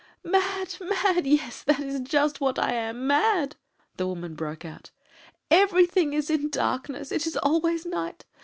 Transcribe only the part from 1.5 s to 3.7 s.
that is just what I am mad!"